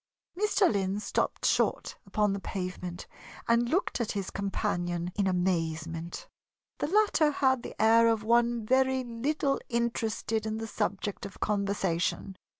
[0.35, 0.73] Mr.
[0.73, 3.05] Lynn stopped short upon the pavement
[3.47, 6.27] and looked at his companion in amazement.
[6.79, 12.35] The latter had the air of one very little interested in the subject of conversation.